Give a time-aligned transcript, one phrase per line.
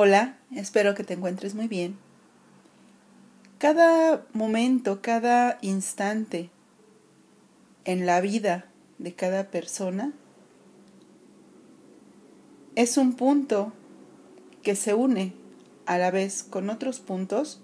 [0.00, 1.98] Hola, espero que te encuentres muy bien.
[3.58, 6.50] Cada momento, cada instante
[7.84, 10.12] en la vida de cada persona
[12.76, 13.72] es un punto
[14.62, 15.32] que se une
[15.84, 17.60] a la vez con otros puntos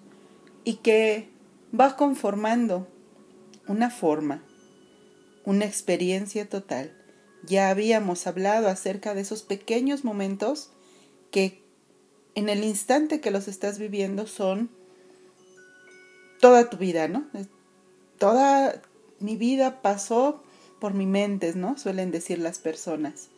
[0.64, 1.28] y que
[1.72, 2.88] va conformando
[3.68, 4.42] una forma,
[5.44, 7.00] una experiencia total.
[7.44, 10.72] Ya habíamos hablado acerca de esos pequeños momentos
[11.30, 11.63] que
[12.34, 14.70] en el instante que los estás viviendo son
[16.40, 17.26] toda tu vida, ¿no?
[18.18, 18.82] Toda
[19.20, 20.42] mi vida pasó
[20.80, 21.78] por mi mente, ¿no?
[21.78, 23.28] Suelen decir las personas.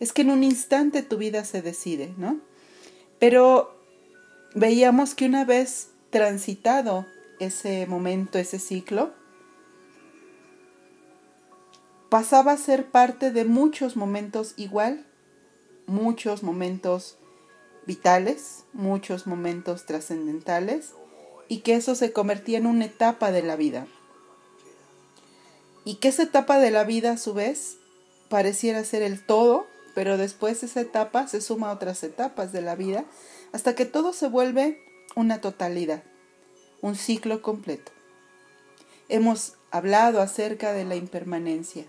[0.00, 2.40] Es que en un instante tu vida se decide, ¿no?
[3.18, 3.74] Pero
[4.54, 7.06] veíamos que una vez transitado
[7.38, 9.12] ese momento, ese ciclo,
[12.10, 15.06] pasaba a ser parte de muchos momentos igual,
[15.86, 17.16] muchos momentos
[17.90, 20.92] vitales, muchos momentos trascendentales,
[21.48, 23.88] y que eso se convertía en una etapa de la vida.
[25.84, 27.78] Y que esa etapa de la vida a su vez
[28.28, 32.76] pareciera ser el todo, pero después esa etapa se suma a otras etapas de la
[32.76, 33.06] vida
[33.50, 34.80] hasta que todo se vuelve
[35.16, 36.04] una totalidad,
[36.82, 37.90] un ciclo completo.
[39.08, 41.86] Hemos hablado acerca de la impermanencia.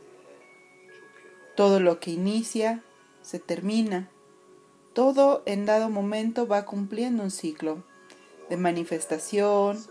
[1.55, 2.81] Todo lo que inicia
[3.21, 4.09] se termina.
[4.93, 7.83] Todo en dado momento va cumpliendo un ciclo
[8.49, 9.81] de manifestación,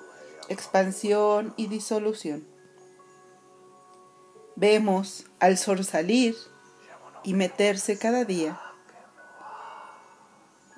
[0.48, 2.46] expansión y disolución.
[4.56, 6.36] Vemos al sol salir
[7.24, 8.60] y meterse cada día,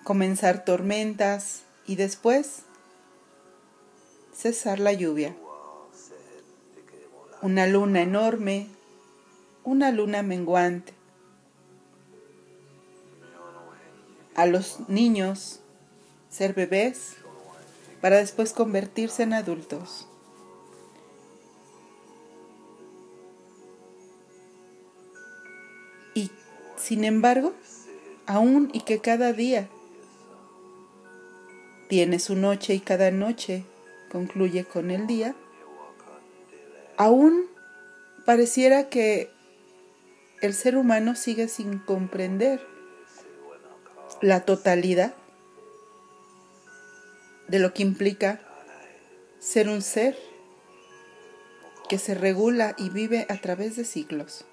[0.05, 2.63] comenzar tormentas y después
[4.33, 5.35] cesar la lluvia.
[7.41, 8.69] Una luna enorme,
[9.65, 10.95] una luna menguante.
[14.43, 15.61] A los niños
[16.29, 17.13] ser bebés
[18.01, 20.09] para después convertirse en adultos.
[26.17, 26.33] Y
[26.77, 27.53] sin embargo,
[28.27, 29.69] aún y que cada día
[31.89, 33.65] tiene su noche y cada noche
[34.11, 35.37] concluye con el día,
[36.97, 37.45] aún
[38.27, 39.31] pareciera que
[40.41, 42.72] el ser humano sigue sin comprender
[44.23, 45.15] la totalidad
[47.49, 48.41] de lo que implica
[49.41, 50.17] ser un ser
[51.89, 54.45] que se regula y vive a través de ciclos.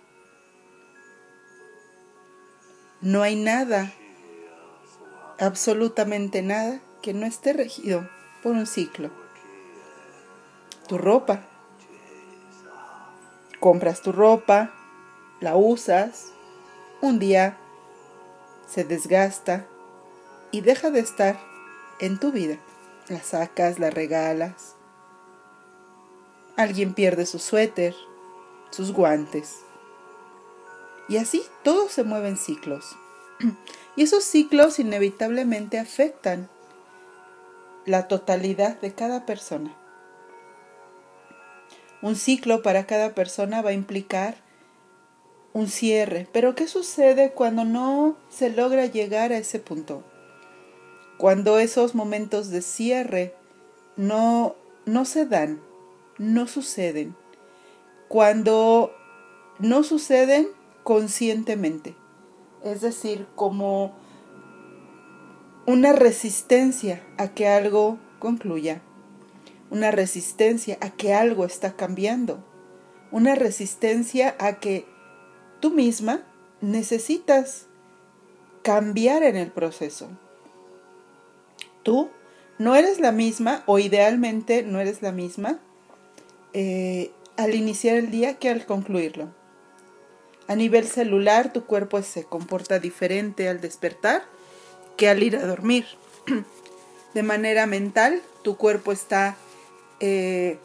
[3.02, 3.94] No hay nada,
[5.40, 8.10] absolutamente nada, que no esté regido
[8.42, 9.12] por un ciclo.
[10.88, 11.46] Tu ropa.
[13.60, 14.74] Compras tu ropa,
[15.42, 16.34] la usas,
[17.02, 17.58] un día
[18.70, 19.66] se desgasta
[20.52, 21.40] y deja de estar
[22.00, 22.58] en tu vida.
[23.08, 24.76] La sacas, la regalas.
[26.56, 27.96] Alguien pierde su suéter,
[28.70, 29.62] sus guantes.
[31.08, 32.96] Y así todo se mueve en ciclos.
[33.96, 36.48] Y esos ciclos inevitablemente afectan
[37.86, 39.76] la totalidad de cada persona.
[42.02, 44.38] Un ciclo para cada persona va a implicar
[45.54, 46.28] un cierre.
[46.32, 50.04] Pero ¿qué sucede cuando no se logra llegar a ese punto?
[51.18, 53.36] Cuando esos momentos de cierre
[53.98, 54.56] no,
[54.86, 55.62] no se dan,
[56.18, 57.16] no suceden.
[58.08, 58.94] Cuando
[59.60, 60.48] no suceden
[60.84, 61.96] conscientemente.
[62.64, 63.94] Es decir, como
[65.66, 68.82] una resistencia a que algo concluya,
[69.70, 72.44] una resistencia a que algo está cambiando,
[73.12, 74.86] una resistencia a que
[75.60, 76.22] tú misma
[76.62, 77.66] necesitas
[78.64, 80.10] cambiar en el proceso.
[81.84, 82.10] Tú
[82.58, 85.60] no eres la misma o idealmente no eres la misma
[86.54, 89.34] eh, al iniciar el día que al concluirlo.
[90.48, 94.24] A nivel celular tu cuerpo se comporta diferente al despertar
[94.98, 95.86] que al ir a dormir.
[97.14, 99.36] De manera mental tu cuerpo está
[100.00, 100.60] eh,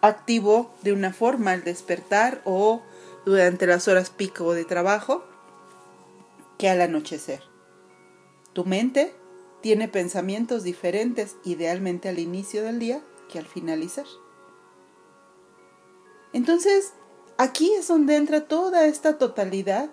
[0.00, 2.82] activo de una forma al despertar o
[3.24, 5.24] durante las horas pico de trabajo
[6.58, 7.42] que al anochecer.
[8.52, 9.14] Tu mente
[9.60, 14.06] tiene pensamientos diferentes idealmente al inicio del día que al finalizar.
[16.32, 16.92] Entonces,
[17.36, 19.90] aquí es donde entra toda esta totalidad,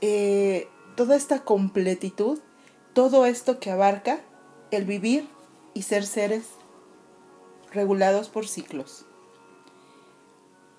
[0.00, 2.40] eh, toda esta completitud,
[2.92, 4.20] todo esto que abarca
[4.70, 5.28] el vivir
[5.74, 6.44] y ser seres
[7.72, 9.06] regulados por ciclos.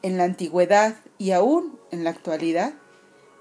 [0.06, 2.76] En la antigüedad y aún en la actualidad,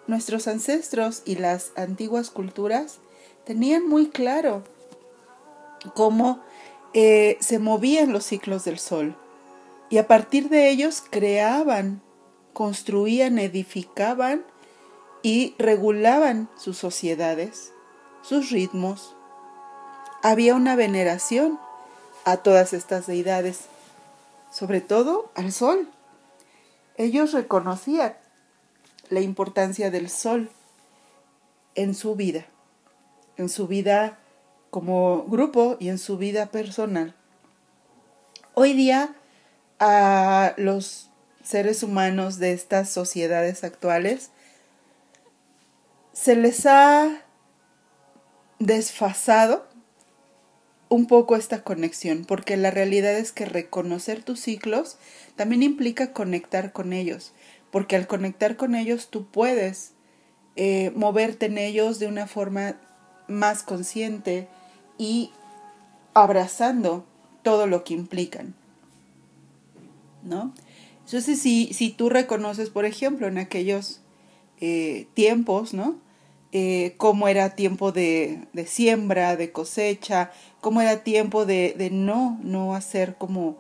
[0.07, 3.01] nuestros ancestros y las antiguas culturas
[3.45, 4.65] tenían muy claro
[5.95, 6.43] cómo
[6.95, 9.15] eh, se movían los ciclos del sol
[9.91, 12.01] y a partir de ellos creaban,
[12.55, 14.43] construían, edificaban
[15.23, 17.75] y regulaban sus sociedades,
[18.23, 19.15] sus ritmos.
[20.23, 21.61] Había una veneración
[22.25, 23.67] a todas estas deidades,
[24.51, 25.91] sobre todo al sol.
[26.97, 28.17] Ellos reconocían
[29.09, 30.51] la importancia del sol
[31.75, 32.47] en su vida,
[33.37, 34.19] en su vida
[34.71, 37.15] como grupo y en su vida personal.
[38.55, 39.15] Hoy día
[39.81, 41.11] a los
[41.43, 44.31] seres humanos de estas sociedades actuales
[46.13, 47.23] se les ha
[48.61, 49.67] desfasado
[50.95, 54.97] un poco esta conexión, porque la realidad es que reconocer tus ciclos
[55.37, 57.33] también implica conectar con ellos,
[57.71, 59.93] porque al conectar con ellos tú puedes
[60.57, 62.77] eh, moverte en ellos de una forma
[63.27, 64.47] más consciente
[64.97, 65.31] y
[66.15, 67.05] abrazando
[67.43, 68.55] todo lo que implican.
[70.23, 70.55] ¿No?
[71.05, 74.01] Entonces, si, si tú reconoces, por ejemplo, en aquellos
[74.61, 75.99] eh, tiempos, ¿no?
[76.57, 80.31] Eh, cómo era tiempo de, de, siembra, de cosecha,
[80.61, 83.57] cómo era tiempo de, de, no, no hacer como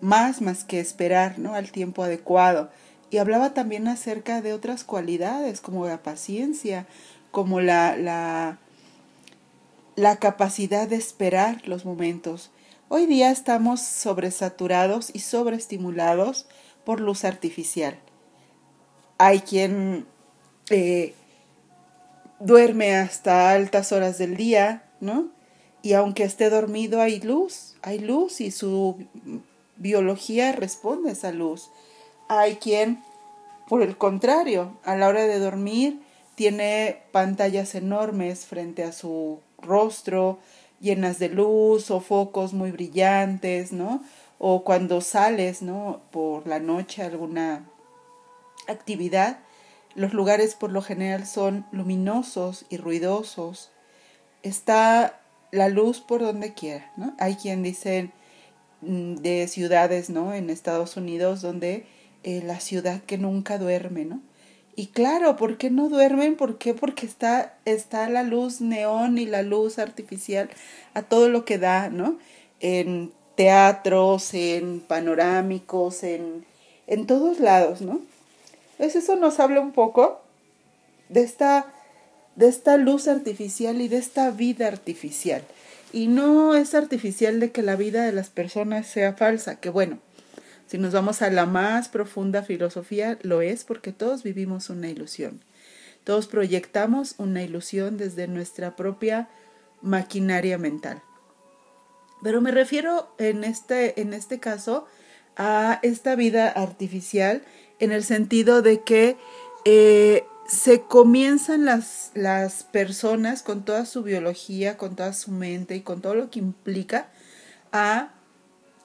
[0.00, 1.54] más, más que esperar, ¿no?
[1.54, 2.68] Al tiempo adecuado.
[3.10, 6.88] Y hablaba también acerca de otras cualidades, como la paciencia,
[7.30, 8.58] como la, la,
[9.94, 12.50] la capacidad de esperar los momentos.
[12.88, 16.48] Hoy día estamos sobresaturados y sobreestimulados
[16.84, 18.00] por luz artificial.
[19.18, 20.06] Hay quien
[20.70, 21.14] eh,
[22.44, 25.28] duerme hasta altas horas del día, ¿no?
[25.82, 29.06] Y aunque esté dormido hay luz, hay luz y su
[29.76, 31.70] biología responde a esa luz.
[32.28, 33.02] Hay quien,
[33.68, 36.00] por el contrario, a la hora de dormir
[36.34, 40.38] tiene pantallas enormes frente a su rostro,
[40.80, 44.02] llenas de luz o focos muy brillantes, ¿no?
[44.38, 46.00] O cuando sales, ¿no?
[46.10, 47.68] Por la noche alguna
[48.66, 49.40] actividad,
[49.94, 53.70] los lugares por lo general son luminosos y ruidosos.
[54.42, 57.14] Está la luz por donde quiera, ¿no?
[57.18, 58.10] Hay quien dice
[58.80, 60.32] mm, de ciudades, ¿no?
[60.34, 61.86] En Estados Unidos donde
[62.24, 64.20] eh, la ciudad que nunca duerme, ¿no?
[64.74, 66.36] Y claro, ¿por qué no duermen?
[66.36, 66.72] ¿Por qué?
[66.72, 70.48] Porque está, está la luz neón y la luz artificial
[70.94, 72.18] a todo lo que da, ¿no?
[72.60, 76.46] En teatros, en panorámicos, en,
[76.86, 78.00] en todos lados, ¿no?
[78.82, 80.22] Eso nos habla un poco
[81.08, 81.66] de esta,
[82.34, 85.44] de esta luz artificial y de esta vida artificial.
[85.92, 90.00] Y no es artificial de que la vida de las personas sea falsa, que bueno,
[90.66, 95.44] si nos vamos a la más profunda filosofía, lo es porque todos vivimos una ilusión.
[96.02, 99.28] Todos proyectamos una ilusión desde nuestra propia
[99.80, 101.02] maquinaria mental.
[102.20, 104.86] Pero me refiero en este, en este caso
[105.36, 107.42] a esta vida artificial
[107.82, 109.16] en el sentido de que
[109.64, 115.80] eh, se comienzan las, las personas con toda su biología, con toda su mente y
[115.80, 117.10] con todo lo que implica
[117.72, 118.14] a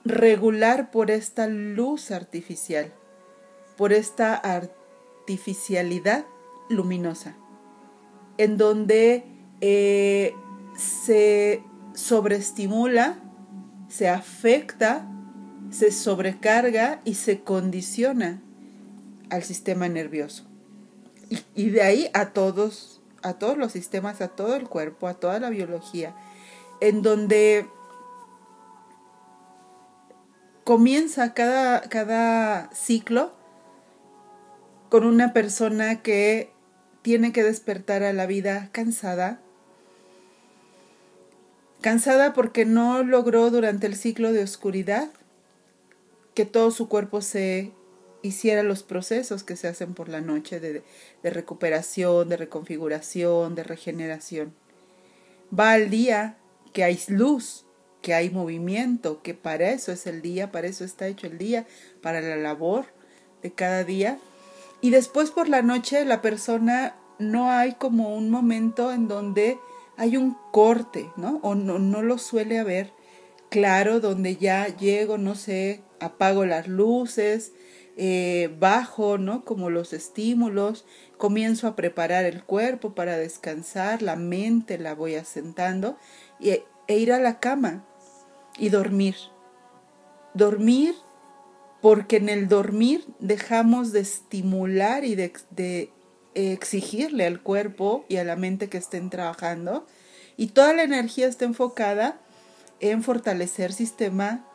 [0.04, 2.92] regular por esta luz artificial,
[3.78, 6.26] por esta artificialidad
[6.68, 7.36] luminosa,
[8.40, 9.26] en donde
[9.62, 10.34] eh,
[10.76, 11.62] se
[11.94, 13.20] sobreestimula,
[13.90, 15.08] se afecta,
[15.70, 18.42] se sobrecarga y se condiciona
[19.30, 20.46] al sistema nervioso.
[21.56, 25.40] Y, de ahí a todos, a todos los sistemas, a todo el cuerpo, a toda
[25.40, 26.16] la biología,
[26.80, 27.68] en donde
[30.64, 33.34] comienza cada, cada ciclo
[34.90, 36.52] con una persona que
[37.02, 39.42] tiene que despertar a la vida cansada,
[41.82, 45.10] cansada porque no logró durante el ciclo de oscuridad
[46.34, 47.72] que todo su cuerpo se
[48.28, 50.84] hiciera los procesos que se hacen por la noche de,
[51.24, 54.54] recuperación, de reconfiguración, de regeneración.
[55.58, 56.38] Va al día
[56.74, 57.66] que hay luz,
[58.02, 61.66] que hay movimiento, que para eso es el día, para eso está hecho el día,
[62.02, 62.86] para la labor
[63.42, 64.20] de cada día.
[64.82, 69.58] Y después por la noche la persona no hay como un momento en donde
[69.98, 71.40] hay un corte, ¿no?
[71.42, 72.94] O no, no lo suele haber
[73.50, 77.54] claro, donde ya llego, no sé, apago las luces,
[78.00, 79.44] eh, bajo, ¿no?
[79.44, 80.86] Como los estímulos,
[81.18, 85.98] comienzo a preparar el cuerpo para descansar, la mente la voy asentando
[86.40, 87.86] y, e ir a la cama
[88.60, 89.16] y dormir.
[90.36, 90.94] Dormir
[91.82, 95.92] porque en el dormir dejamos de estimular y de, de
[96.36, 99.88] exigirle al cuerpo y a la mente que estén trabajando
[100.38, 102.20] y toda la energía está enfocada
[102.80, 104.46] en fortalecer sistema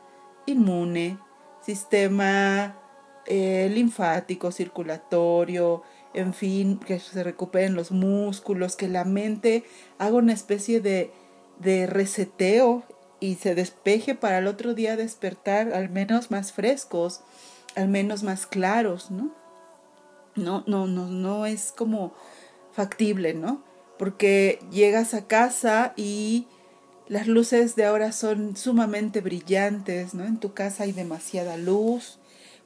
[0.47, 1.19] inmune,
[1.65, 2.79] sistema
[3.27, 5.83] eh, linfático, circulatorio,
[6.15, 9.65] en fin, que se recuperen los músculos, que la mente
[9.99, 11.13] haga una especie de,
[11.59, 12.83] de reseteo
[13.21, 17.21] y se despeje para el otro día despertar al menos más frescos,
[17.77, 19.33] al menos más claros, ¿no?
[20.35, 22.13] No, no, no, no es como
[22.73, 23.63] factible, ¿no?
[23.99, 26.47] Porque llegas a casa y
[27.07, 30.25] las luces de ahora son sumamente brillantes, ¿no?
[30.25, 32.19] En tu casa hay demasiada luz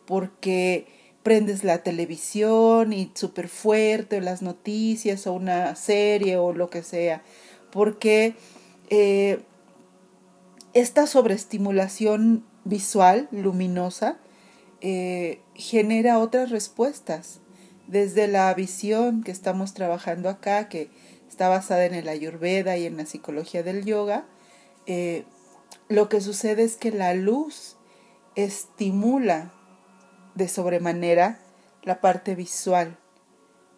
[0.06, 0.86] porque
[1.22, 6.82] prendes la televisión y súper fuerte, o las noticias, o una serie, o lo que
[6.82, 7.22] sea,
[7.72, 8.34] porque
[8.90, 9.40] eh,
[10.72, 14.18] esta sobreestimulación visual, luminosa,
[14.80, 17.40] eh, genera otras respuestas,
[17.86, 20.90] desde la visión que estamos trabajando acá, que
[21.28, 24.26] está basada en el ayurveda y en la psicología del yoga,
[24.86, 25.24] eh,
[25.88, 27.76] lo que sucede es que la luz
[28.34, 29.52] estimula
[30.36, 31.40] de sobremanera
[31.82, 32.96] la parte visual.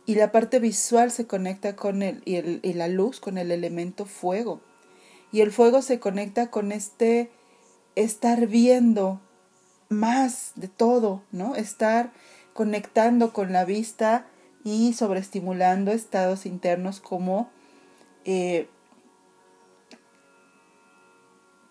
[0.04, 3.50] Y la parte visual se conecta con el, y, el, y la luz, con el
[3.50, 4.60] elemento fuego.
[5.32, 7.30] Y el fuego se conecta con este
[7.94, 9.20] estar viendo
[9.88, 11.54] más de todo, ¿no?
[11.56, 12.12] Estar
[12.54, 14.26] conectando con la vista
[14.64, 17.50] y sobreestimulando estados internos como
[18.24, 18.68] eh,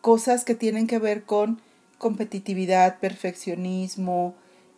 [0.02, 1.62] cosas que tienen que ver con
[1.98, 4.36] competitividad, perfeccionismo,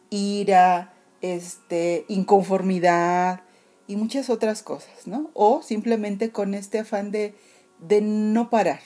[0.09, 3.41] ira, este, inconformidad
[3.87, 5.31] y muchas otras cosas, ¿no?
[5.33, 7.35] O simplemente con este afán de,
[7.79, 8.81] de no parar,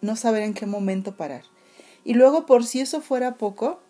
[0.00, 1.42] no saber en qué momento parar.
[2.04, 3.80] Y luego, por si eso fuera poco,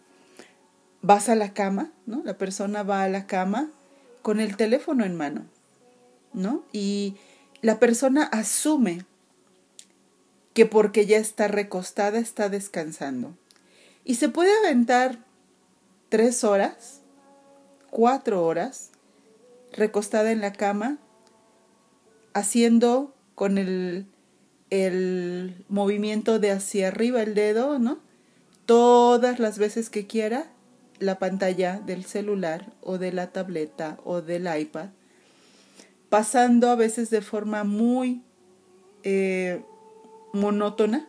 [1.01, 2.23] vas a la cama, ¿no?
[2.25, 3.71] La persona va a la cama
[4.23, 5.47] con el teléfono en mano,
[6.33, 6.65] ¿no?
[6.73, 7.17] Y
[7.61, 9.05] la persona asume
[10.55, 13.37] que porque ya está recostada está descansando.
[14.05, 15.19] Y se puede aventar
[16.13, 17.01] tres horas,
[17.89, 18.91] cuatro horas,
[19.73, 20.99] recostada en la cama,
[22.35, 24.07] haciendo con el,
[25.71, 27.99] movimiento de hacia arriba el dedo, ¿no?
[28.67, 30.51] Todas las veces que quiera
[30.99, 34.91] la pantalla del celular o de la tableta o del iPad,
[36.11, 38.21] pasando a veces de forma muy
[39.03, 39.65] eh,
[40.35, 41.09] monótona,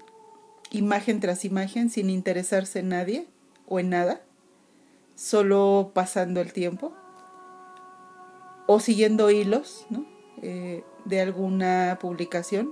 [0.71, 3.27] imagen tras imagen, sin interesarse en nadie
[3.67, 4.22] o en nada
[5.15, 6.93] solo pasando el tiempo
[8.67, 9.85] o siguiendo hilos
[10.41, 12.71] eh, de alguna publicación.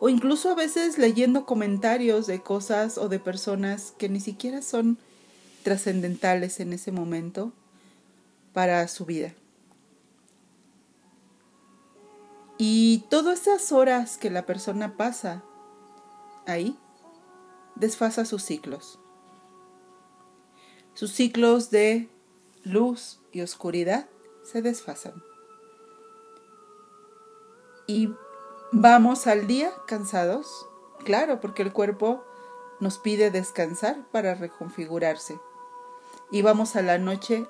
[0.00, 4.98] O incluso a veces leyendo comentarios de cosas o de personas que ni siquiera son
[5.62, 7.52] trascendentales en ese momento
[8.52, 9.32] para su vida.
[12.58, 15.44] Y todas esas horas que la persona pasa
[16.46, 16.76] ahí,
[17.76, 18.98] desfasa sus ciclos
[20.94, 22.08] sus ciclos de
[22.64, 24.08] luz y oscuridad
[24.42, 25.22] se desfasan.
[27.86, 28.14] Y
[28.72, 30.66] vamos al día cansados,
[31.04, 32.24] claro, porque el cuerpo
[32.80, 35.38] nos pide descansar para reconfigurarse.
[36.30, 37.46] Y vamos a la noche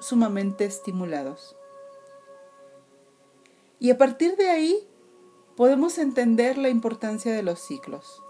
[0.00, 1.56] sumamente estimulados.
[3.78, 4.88] Y a partir de ahí
[5.56, 8.22] podemos entender la importancia de los ciclos.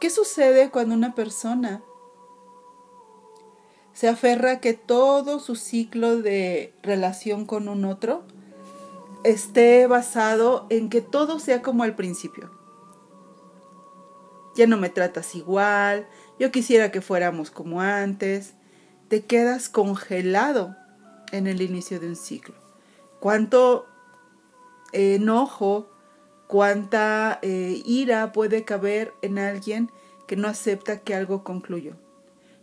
[0.00, 1.82] ¿Qué sucede cuando una persona
[3.98, 8.22] se aferra que todo su ciclo de relación con un otro
[9.24, 12.48] esté basado en que todo sea como al principio.
[14.54, 16.06] Ya no me tratas igual,
[16.38, 18.54] yo quisiera que fuéramos como antes.
[19.08, 20.76] Te quedas congelado
[21.32, 22.54] en el inicio de un ciclo.
[23.18, 23.84] Cuánto
[24.92, 25.90] enojo,
[26.46, 29.90] cuánta eh, ira puede caber en alguien
[30.28, 31.96] que no acepta que algo concluyó.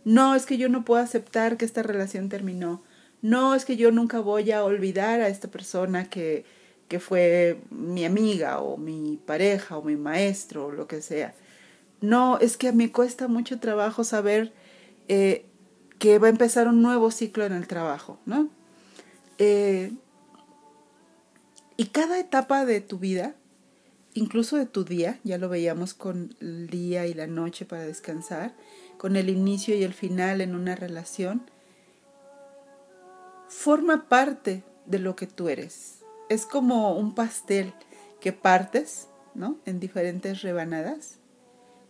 [0.06, 2.80] No, es que yo no puedo aceptar que esta relación terminó.
[3.22, 6.44] No, es que yo nunca voy a olvidar a esta persona que,
[6.86, 11.34] que fue mi amiga o mi pareja o mi maestro o lo que sea.
[12.00, 14.52] No, es que me cuesta mucho trabajo saber
[15.08, 15.44] eh,
[15.98, 18.48] que va a empezar un nuevo ciclo en el trabajo, ¿no?
[19.38, 19.90] Eh,
[21.76, 23.34] y cada etapa de tu vida,
[24.14, 28.54] incluso de tu día, ya lo veíamos con el día y la noche para descansar,
[28.98, 31.50] con el inicio y el final en una relación,
[33.48, 36.00] forma parte de lo que tú eres.
[36.28, 37.72] Es como un pastel
[38.20, 39.58] que partes, ¿no?
[39.64, 41.18] En diferentes rebanadas.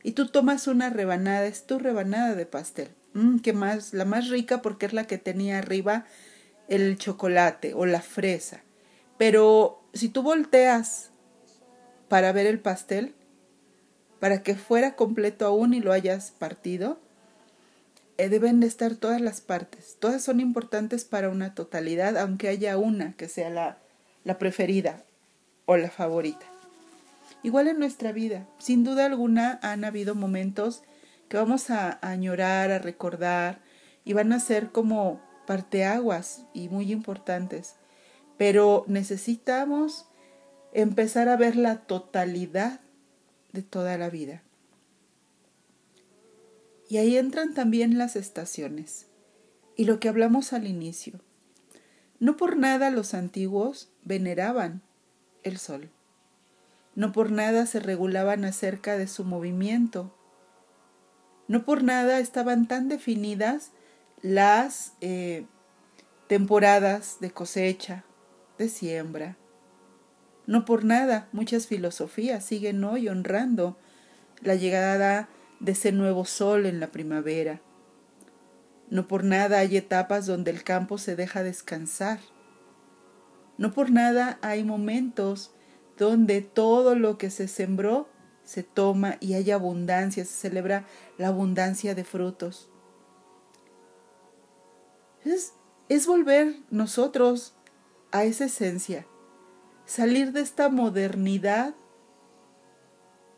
[0.02, 2.90] Y tú tomas una rebanada, es tu rebanada de pastel.
[3.14, 3.92] Mm, ¿Qué más?
[3.92, 6.04] La más rica porque es la que tenía arriba
[6.68, 8.62] el chocolate o la fresa.
[9.18, 11.10] Pero si tú volteas
[12.08, 13.15] para ver el pastel,
[14.20, 16.98] para que fuera completo aún y lo hayas partido,
[18.18, 19.96] eh, deben de estar todas las partes.
[20.00, 23.78] Todas son importantes para una totalidad, aunque haya una que sea la,
[24.24, 25.04] la preferida
[25.66, 26.46] o la favorita.
[27.42, 30.82] Igual en nuestra vida, sin duda alguna han habido momentos
[31.28, 33.60] que vamos a, a añorar, a recordar,
[34.04, 37.74] y van a ser como parteaguas y muy importantes.
[38.38, 40.06] Pero necesitamos
[40.72, 42.80] empezar a ver la totalidad
[43.56, 44.42] de toda la vida.
[46.88, 49.06] Y ahí entran también las estaciones
[49.76, 51.20] y lo que hablamos al inicio.
[52.20, 54.82] No por nada los antiguos veneraban
[55.42, 55.90] el sol.
[56.94, 60.14] No por nada se regulaban acerca de su movimiento.
[61.48, 63.72] No por nada estaban tan definidas
[64.20, 65.46] las eh,
[66.28, 68.04] temporadas de cosecha,
[68.58, 69.36] de siembra.
[70.46, 73.76] No por nada muchas filosofías siguen hoy honrando
[74.42, 75.28] la llegada
[75.60, 77.60] de ese nuevo sol en la primavera.
[78.88, 82.20] No por nada hay etapas donde el campo se deja descansar.
[83.58, 85.52] No por nada hay momentos
[85.98, 88.08] donde todo lo que se sembró
[88.44, 90.86] se toma y hay abundancia, se celebra
[91.18, 92.70] la abundancia de frutos.
[95.24, 95.54] Es,
[95.88, 97.56] es volver nosotros
[98.12, 99.04] a esa esencia,
[99.86, 101.74] salir de esta modernidad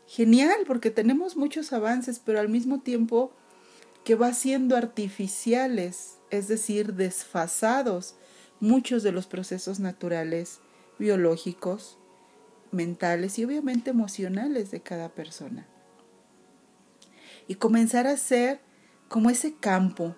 [0.07, 3.31] genial porque tenemos muchos avances, pero al mismo tiempo
[4.03, 8.15] que va siendo artificiales, es decir, desfasados
[8.59, 10.59] muchos de los procesos naturales,
[10.97, 11.97] biológicos,
[12.71, 15.67] mentales y obviamente emocionales de cada persona.
[17.47, 18.61] Y comenzar a ser
[19.07, 20.15] como ese campo,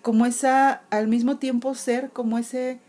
[0.00, 2.80] como esa, al mismo tiempo ser como ese,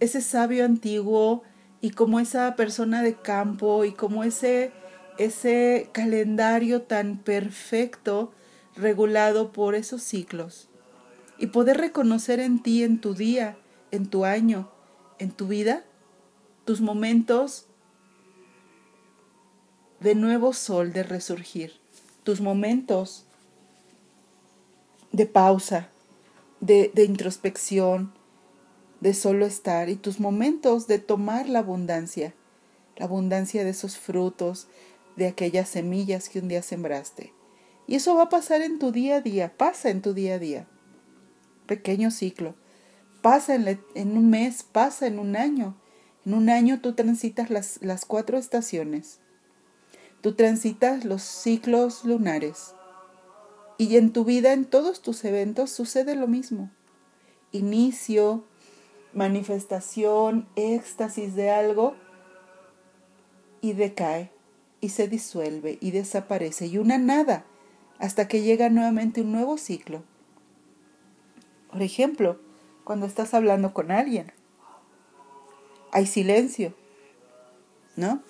[0.00, 1.42] ese sabio antiguo
[1.84, 4.72] y como esa persona de campo y como ese
[5.18, 8.32] ese calendario tan perfecto
[8.74, 10.70] regulado por esos ciclos.
[11.36, 13.58] Y poder reconocer en ti, en tu día,
[13.90, 14.70] en tu año,
[15.18, 15.84] en tu vida,
[16.64, 17.66] tus momentos
[20.00, 21.74] de nuevo sol, de resurgir,
[22.22, 23.26] tus momentos
[25.12, 25.90] de pausa,
[26.60, 28.10] de, de introspección,
[29.04, 32.32] de solo estar y tus momentos de tomar la abundancia,
[32.96, 34.66] la abundancia de esos frutos,
[35.16, 37.34] de aquellas semillas que un día sembraste.
[37.86, 40.38] Y eso va a pasar en tu día a día, pasa en tu día a
[40.38, 40.66] día.
[41.66, 42.54] Pequeño ciclo.
[43.20, 45.76] Pasa en, un mes, pasa en un año.
[46.24, 49.20] En un año tú transitas las, las cuatro estaciones.
[50.22, 52.74] Tú transitas los ciclos lunares.
[53.76, 56.70] Y en tu vida, en todos tus eventos, sucede lo mismo.
[57.52, 58.46] Inicio,
[59.14, 61.94] manifestación, éxtasis de algo
[63.60, 64.30] y decae
[64.80, 67.44] y se disuelve y desaparece y una nada
[67.98, 70.02] hasta que llega nuevamente un nuevo ciclo.
[71.70, 72.38] Por ejemplo,
[72.84, 74.32] cuando estás hablando con alguien,
[75.92, 76.74] hay silencio,
[77.96, 78.22] ¿no?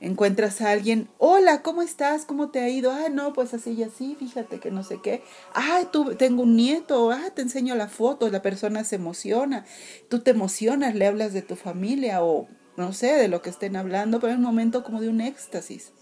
[0.00, 2.24] Encuentras a alguien, hola, ¿cómo estás?
[2.24, 2.92] ¿Cómo te ha ido?
[2.92, 5.24] Ah, no, pues así y así, fíjate que no sé qué.
[5.54, 9.64] Ah, tú, tengo un nieto, ah, te enseño la foto, la persona se emociona,
[10.08, 13.74] tú te emocionas, le hablas de tu familia o no sé de lo que estén
[13.74, 15.92] hablando, pero es un momento como de un éxtasis.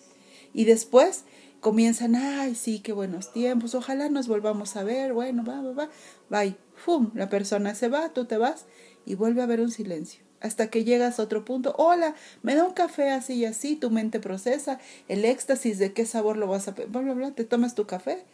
[0.53, 1.25] Y después
[1.61, 5.91] comienzan, ay, sí, qué buenos tiempos, ojalá nos volvamos a ver, bueno, va, va, va,
[6.29, 7.13] bye, ¡fum!
[7.15, 8.67] La persona se va, tú te vas
[9.07, 10.26] y vuelve a haber un silencio.
[10.40, 13.90] Hasta que llegas a otro punto, hola, me da un café así y así, tu
[13.90, 16.72] mente procesa el éxtasis de qué sabor lo vas a...
[16.72, 18.25] Bla, bla, bla, te tomas tu café,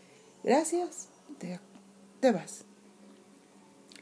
[0.43, 1.61] gracias, te,
[2.21, 2.65] te vas.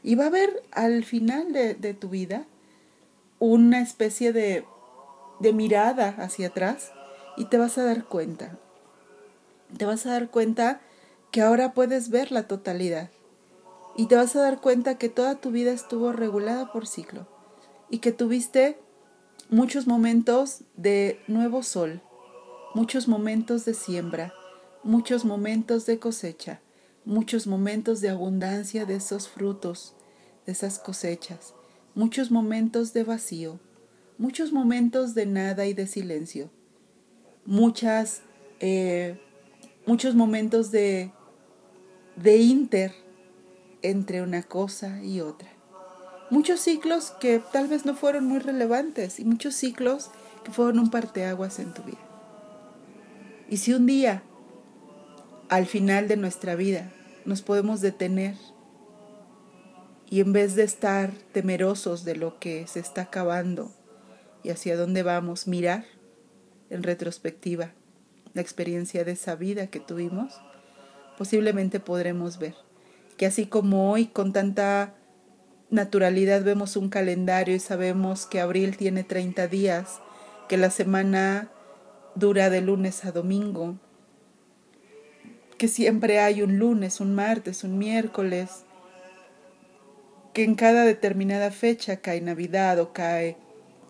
[0.03, 2.47] Y va a haber al final de, de tu vida
[3.39, 4.65] una especie de,
[5.39, 6.91] de mirada hacia atrás
[7.37, 8.57] y te vas a dar cuenta.
[9.77, 10.81] Te vas a dar cuenta
[11.31, 13.09] que ahora puedes ver la totalidad.
[13.95, 17.27] Y te vas a dar cuenta que toda tu vida estuvo regulada por ciclo.
[17.91, 18.79] Y que tuviste
[19.51, 22.01] muchos momentos de nuevo sol,
[22.73, 24.33] muchos momentos de siembra,
[24.83, 26.61] muchos momentos de cosecha,
[27.05, 29.93] muchos momentos de abundancia de esos frutos,
[30.47, 31.53] de esas cosechas
[31.93, 33.59] muchos momentos de vacío,
[34.17, 36.49] muchos momentos de nada y de silencio,
[37.45, 38.21] muchas,
[38.59, 39.19] eh,
[39.85, 41.11] muchos momentos de,
[42.15, 42.93] de inter
[43.81, 45.49] entre una cosa y otra.
[46.31, 50.11] Muchos ciclos que tal vez no fueron muy relevantes y muchos ciclos
[50.45, 51.99] que fueron un parteaguas en tu vida.
[53.49, 54.23] Y si un día,
[55.49, 56.89] al final de nuestra vida,
[57.25, 58.37] nos podemos detener
[60.09, 63.69] y en vez de estar temerosos de lo que se está acabando
[64.41, 65.83] y hacia dónde vamos, mirar
[66.69, 67.73] en retrospectiva
[68.33, 70.39] la experiencia de esa vida que tuvimos,
[71.17, 72.55] posiblemente podremos ver
[73.17, 74.95] que así como hoy con tanta
[75.71, 80.01] naturalidad vemos un calendario y sabemos que abril tiene 30 días,
[80.47, 81.49] que la semana
[82.13, 83.77] dura de lunes a domingo,
[85.57, 88.65] que siempre hay un lunes, un martes, un miércoles,
[90.33, 93.37] que en cada determinada fecha cae Navidad o cae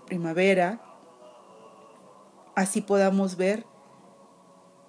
[0.06, 0.82] primavera,
[2.56, 3.66] así podamos ver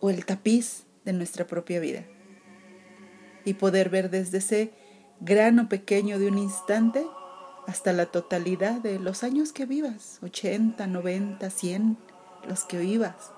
[0.00, 2.04] o el tapiz de nuestra propia vida
[3.44, 4.81] y poder ver desde ese
[5.24, 7.06] grano pequeño de un instante
[7.68, 11.96] hasta la totalidad de los años que vivas, 80, 90, 100,
[12.48, 13.30] los que vivas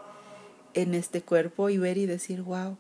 [0.73, 2.79] en este cuerpo y ver y decir, wow,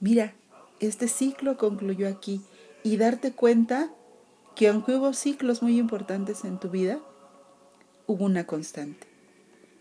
[0.00, 0.34] mira,
[0.80, 2.42] este ciclo concluyó aquí
[2.82, 3.90] y darte cuenta
[4.56, 6.98] que aunque hubo ciclos muy importantes en tu vida,
[8.08, 9.06] hubo una constante.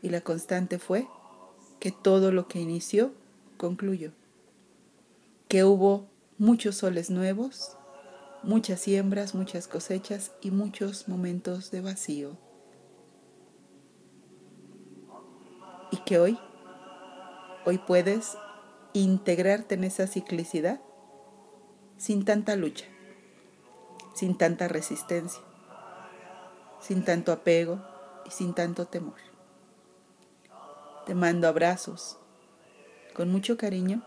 [0.03, 1.07] Y la constante fue
[1.79, 3.11] que todo lo que inició
[3.57, 4.11] concluyó.
[5.47, 6.05] Que hubo
[6.37, 7.76] muchos soles nuevos,
[8.43, 12.37] muchas siembras, muchas cosechas y muchos momentos de vacío.
[15.91, 16.37] Y que hoy,
[17.65, 18.37] hoy puedes
[18.93, 20.81] integrarte en esa ciclicidad
[21.97, 22.85] sin tanta lucha,
[24.13, 25.41] sin tanta resistencia,
[26.79, 27.81] sin tanto apego
[28.25, 29.17] y sin tanto temor.
[31.05, 32.19] Te mando abrazos
[33.13, 34.03] con mucho cariño.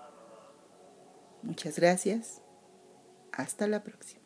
[1.42, 2.42] Muchas gracias.
[3.32, 4.19] Hasta la próxima.